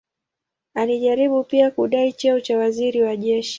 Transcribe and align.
Alijaribu 0.73 1.43
pia 1.43 1.71
kudai 1.71 2.13
cheo 2.13 2.39
cha 2.39 2.57
waziri 2.57 3.01
wa 3.03 3.15
jeshi. 3.15 3.49